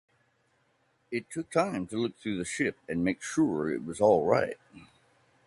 [1.11, 4.57] It was time to look through the ship and make sure it was alright.